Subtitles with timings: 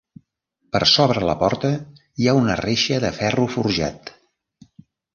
[0.75, 1.71] Per sobre la porta
[2.23, 4.15] hi ha una reixa de ferro forjat.